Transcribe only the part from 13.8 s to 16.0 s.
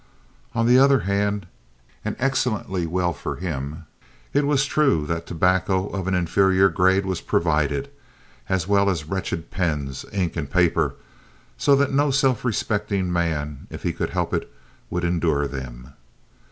he could help it, would endure them.